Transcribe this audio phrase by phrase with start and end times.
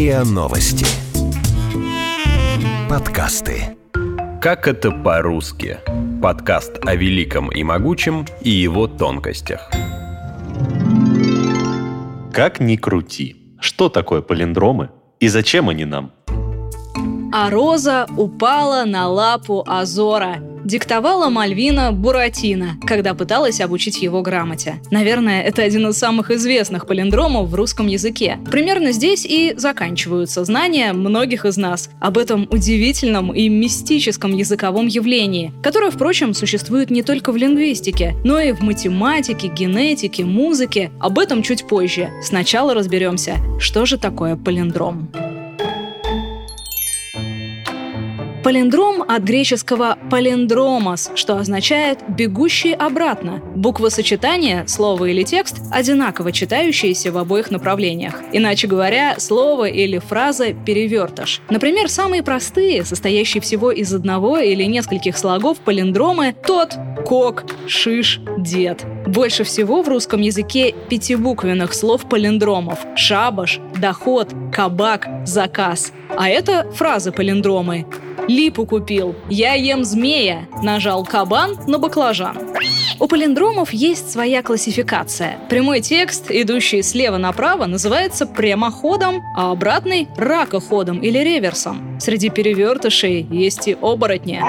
[0.00, 0.86] РИА Новости.
[2.88, 3.76] Подкасты.
[4.40, 5.76] Как это по-русски?
[6.22, 9.70] Подкаст о великом и могучем и его тонкостях.
[12.32, 13.36] Как ни крути.
[13.60, 14.88] Что такое палиндромы
[15.20, 16.12] и зачем они нам?
[17.30, 20.36] А роза упала на лапу Азора–
[20.70, 24.80] диктовала Мальвина Буратино, когда пыталась обучить его грамоте.
[24.90, 28.38] Наверное, это один из самых известных палиндромов в русском языке.
[28.50, 35.52] Примерно здесь и заканчиваются знания многих из нас об этом удивительном и мистическом языковом явлении,
[35.62, 40.92] которое, впрочем, существует не только в лингвистике, но и в математике, генетике, музыке.
[41.00, 42.10] Об этом чуть позже.
[42.22, 45.10] Сначала разберемся, что же такое палиндром.
[48.42, 53.42] Палиндром от греческого «палиндромос», что означает «бегущий обратно».
[53.54, 58.14] Буква сочетания, слово или текст, одинаково читающиеся в обоих направлениях.
[58.32, 61.42] Иначе говоря, слово или фраза «перевертыш».
[61.50, 68.86] Например, самые простые, состоящие всего из одного или нескольких слогов палиндромы «тот», «кок», «шиш», «дед».
[69.06, 75.92] Больше всего в русском языке пятибуквенных слов палиндромов– шабаш, доход, кабак, заказ.
[76.16, 77.86] А это фразы палиндромы
[78.30, 79.16] Липу купил.
[79.28, 80.46] Я ем змея.
[80.62, 82.38] Нажал кабан на баклажан.
[83.00, 85.40] У палиндромов есть своя классификация.
[85.48, 91.98] Прямой текст, идущий слева направо, называется прямоходом, а обратный– ракоходом или реверсом.
[91.98, 94.40] Среди перевертышей есть и оборотни.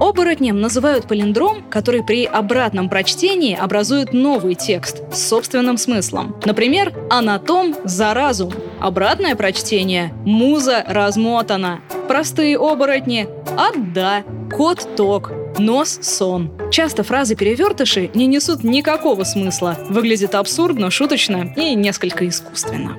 [0.00, 6.34] Оборотнем называют палиндром, который при обратном прочтении образует новый текст с собственным смыслом.
[6.46, 8.50] Например, «анатом за разум».
[8.80, 11.82] Обратное прочтение «муза размотана».
[12.10, 15.30] Простые оборотни «отда», «кот-ток»,
[15.60, 16.50] нос-сон.
[16.72, 22.96] Часто фразы перевертыши не несут никакого смысла, выглядит абсурдно, шуточно и несколько искусственно.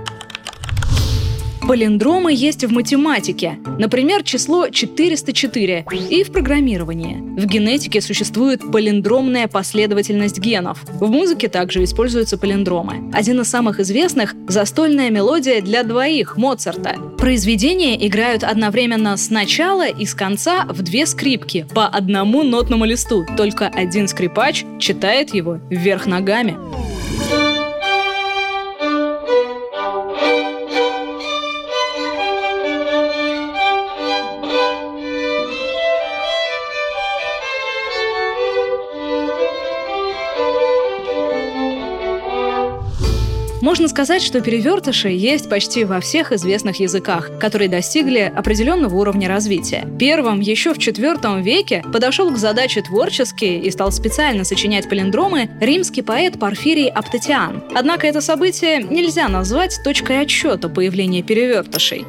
[1.72, 7.23] Палиндромы есть в математике, например, число 404, и в программировании.
[7.39, 10.83] В генетике существует палиндромная последовательность генов.
[10.99, 13.10] В музыке также используются палиндромы.
[13.14, 16.98] Один из самых известных— «Застольная мелодия для двоих» Моцарта.
[17.17, 23.26] Произведения играют одновременно с начала и с конца в две скрипки по одному нотному листу,
[23.37, 26.58] только один скрипач читает его вверх ногами.
[43.61, 49.88] Можно сказать, что перевертыши есть почти во всех известных языках, которые достигли определенного уровня развития.
[49.99, 56.02] Первым еще в IV веке подошел к задаче творчески и стал специально сочинять палиндромы римский
[56.02, 57.64] поэт Порфирий Аптотиан.
[57.76, 62.05] Однако это событие нельзя назвать точкой отсчета появления перевертышей.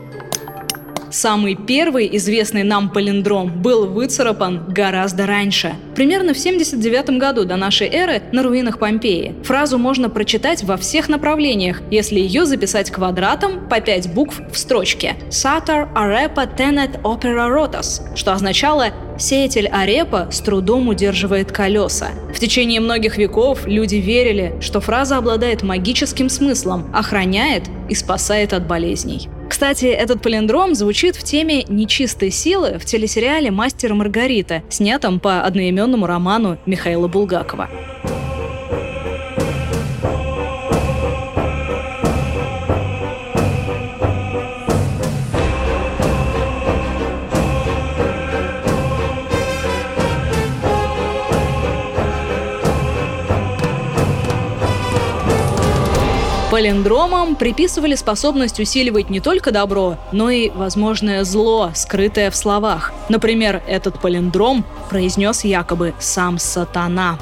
[1.12, 5.74] Самый первый известный нам палиндром был выцарапан гораздо раньше.
[5.94, 9.34] Примерно в 79 году до нашей эры на руинах Помпеи.
[9.44, 15.16] Фразу можно прочитать во всех направлениях, если ее записать квадратом по 5 букв в строчке.
[15.28, 18.86] Satar arepa tenet opera rotas, что означало
[19.18, 22.08] Сеятель арепа с трудом удерживает колеса.
[22.34, 28.66] В течение многих веков люди верили, что фраза обладает магическим смыслом, охраняет и спасает от
[28.66, 29.28] болезней.
[29.52, 36.06] Кстати, этот палиндром звучит в теме нечистой силы в телесериале «Мастер Маргарита», снятом по одноименному
[36.06, 37.68] роману Михаила Булгакова.
[56.52, 62.92] Палиндромам приписывали способность усиливать не только добро, но и возможное зло, скрытое в словах.
[63.08, 67.18] Например, этот палиндром произнес якобы сам сатана.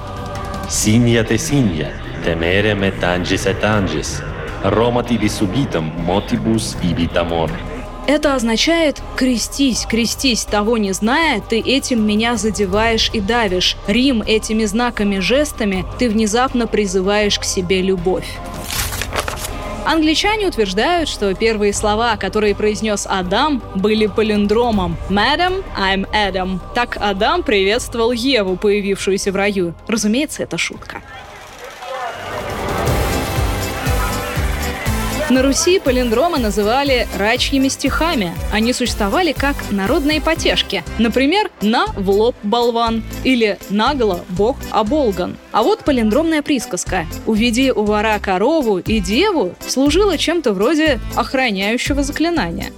[0.68, 1.92] Синья те синья,
[2.24, 4.20] темере метанджис этанджис,
[4.64, 7.52] рома tibi subitum motibus ibit amor.
[8.08, 13.76] Это означает «крестись, крестись, того не зная, ты этим меня задеваешь и давишь.
[13.86, 18.26] Рим этими знаками, жестами ты внезапно призываешь к себе любовь».
[19.86, 26.60] Англичане утверждают, что первые слова, которые произнес Адам, были палиндромом «Madam, I'm Adam».
[26.74, 29.74] Так Адам приветствовал Еву, появившуюся в раю.
[29.88, 31.02] Разумеется, это шутка.
[35.30, 38.34] На Руси палиндромы называли рачьими стихами.
[38.52, 40.82] Они существовали как народные потешки.
[40.98, 45.36] Например, «на в лоб болван» или «нагло бог оболган».
[45.52, 52.72] А вот палиндромная присказка «уведи у вора корову и деву» служила чем-то вроде охраняющего заклинания.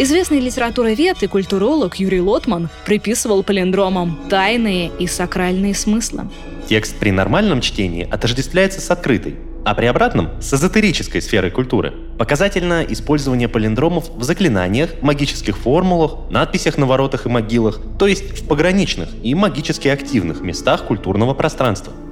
[0.00, 6.28] Известный литературовед и культуролог Юрий Лотман приписывал палиндромам тайные и сакральные смыслы.
[6.68, 11.94] Текст при нормальном чтении отождествляется с открытой, а при обратном— с эзотерической сферой культуры.
[12.18, 18.46] Показательно использование палиндромов в заклинаниях, магических формулах, надписях на воротах и могилах, то есть в
[18.46, 21.94] пограничных и магически активных местах культурного пространства—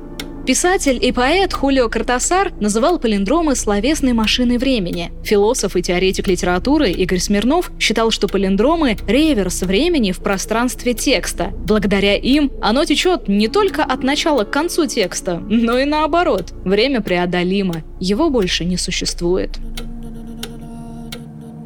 [0.47, 5.11] Писатель и поэт Хулио Картасар называл палиндромы словесной машиной времени.
[5.25, 11.47] Философ и теоретик литературы Игорь Смирнов считал, что палиндромы— реверс времени в пространстве текста.
[11.47, 16.53] Благодаря им оно течет не только от начала к концу текста, но и наоборот.
[16.65, 19.51] Время преодолимо, его больше не существует.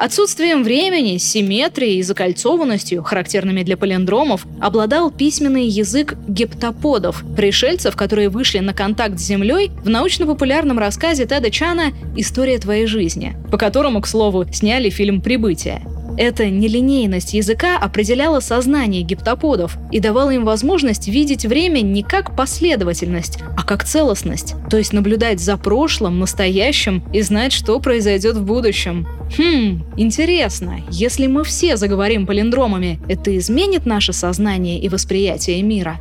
[0.01, 8.61] Отсутствием времени, симметрией и закольцованностью, характерными для палиндромов, обладал письменный язык гептоподов, пришельцев, которые вышли
[8.61, 14.07] на контакт с Землей в научно-популярном рассказе Теда Чана «История твоей жизни», по которому, к
[14.07, 15.83] слову, сняли фильм «Прибытие».
[16.17, 23.39] Эта нелинейность языка определяла сознание гиптоподов и давала им возможность видеть время не как последовательность,
[23.57, 29.07] а как целостность, то есть наблюдать за прошлым, настоящим и знать, что произойдет в будущем.
[29.39, 36.01] Хм, интересно, если мы все заговорим палиндромами, это изменит наше сознание и восприятие мира?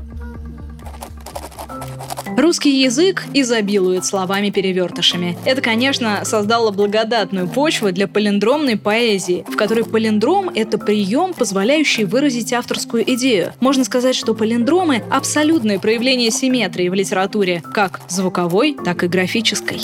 [2.40, 5.38] Русский язык изобилует словами-перевертышами.
[5.44, 12.54] Это, конечно, создало благодатную почву для палиндромной поэзии, в которой палиндром— это прием, позволяющий выразить
[12.54, 13.52] авторскую идею.
[13.60, 19.82] Можно сказать, что палиндромы— абсолютное проявление симметрии в литературе, как звуковой, так и графической.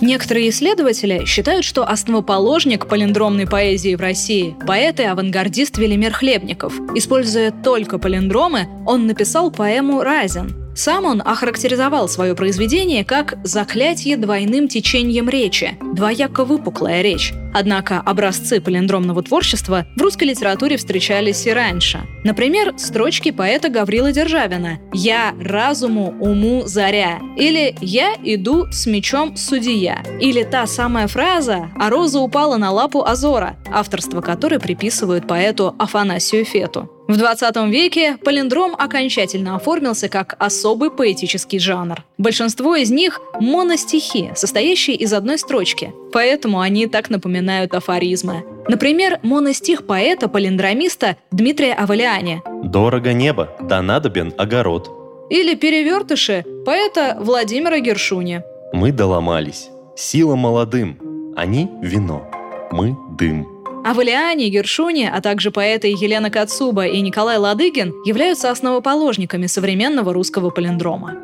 [0.00, 6.74] Некоторые исследователи считают, что основоположник палиндромной поэзии в России– поэт и авангардист Велимир Хлебников.
[6.96, 14.68] Используя только палиндромы, он написал поэму «Разин», сам он охарактеризовал свое произведение как «заклятие двойным
[14.68, 17.32] течением речи», двояко выпуклая речь.
[17.54, 22.00] Однако образцы палиндромного творчества в русской литературе встречались и раньше.
[22.24, 30.02] Например, строчки поэта Гаврила Державина «Я разуму, уму, заря» или «Я иду с мечом судья»
[30.20, 36.44] или та самая фраза «А роза упала на лапу Азора», авторство которой приписывают поэту Афанасию
[36.44, 36.90] Фету.
[37.08, 42.04] В 20 веке палиндром окончательно оформился как особый поэтический жанр.
[42.18, 48.44] Большинство из них— моностихи, состоящие из одной строчки, поэтому они так напоминают афоризмы.
[48.68, 52.42] Например, моностих поэта-палиндромиста Дмитрия Авалиани.
[52.64, 54.90] «Дорого небо, да надобен огород».
[55.30, 58.42] Или перевертыши поэта Владимира Гершуни.
[58.72, 59.68] «Мы доломались.
[59.96, 60.98] Сила молодым.
[61.36, 62.30] Они— вино.
[62.70, 63.46] Мы— дым».
[63.84, 70.50] А Валиани, Гершуни, а также поэты Елена Кацуба и Николай Ладыгин являются основоположниками современного русского
[70.50, 71.14] палиндрома.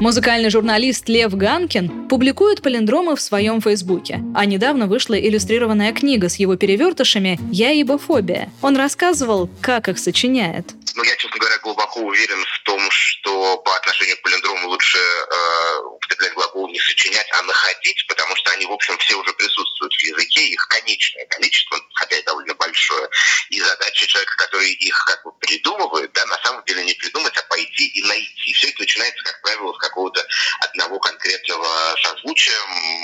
[0.00, 4.20] Музыкальный журналист Лев Ганкин публикует палиндромы в своем фейсбуке.
[4.32, 8.48] А недавно вышла иллюстрированная книга с его перевертышами «Я ибо фобия».
[8.62, 10.66] Он рассказывал, как их сочиняет.
[10.94, 15.82] Ну, я, честно говоря, глубоко уверен в том, что по отношению к палиндрому лучше э,
[15.96, 20.02] употреблять глагол не сочинять, а находить, потому что они, в общем, все уже присутствуют в
[20.02, 23.08] языке, их конечное количество, хотя и довольно большое.
[23.50, 27.42] И задача человека, который их как бы придумывает, да, на самом деле не придумать, а
[27.48, 28.52] пойти и найти.
[28.52, 30.26] Все это начинается, как правило, с какого-то
[30.60, 32.58] одного конкретного созвучия,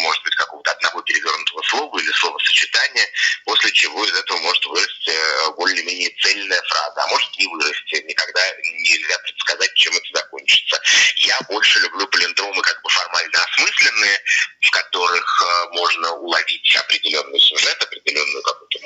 [0.04, 3.06] может быть, какого-то одного перевернутого слова или словосочетания,
[3.44, 8.04] после чего из этого может вырасти э, более-менее цельная фраза, а может не вырасти.
[8.06, 10.80] Никогда нельзя предсказать, чем это закончится.
[11.16, 14.20] Я больше люблю палиндромы как бы формально осмысленные,
[14.60, 18.42] в которых э, можно уловить определенный сюжет, определенную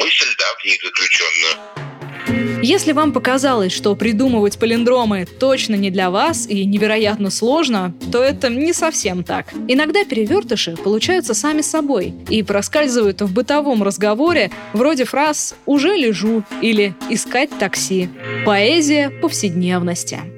[0.08, 2.62] мысль, да, в них заключенную.
[2.62, 8.48] Если вам показалось, что придумывать палиндромы точно не для вас и невероятно сложно, то это
[8.48, 9.52] не совсем так.
[9.68, 16.94] Иногда перевертыши получаются сами собой и проскальзывают в бытовом разговоре вроде фраз «уже лежу» или
[17.08, 18.08] «искать такси».
[18.44, 20.37] Поэзия повседневности.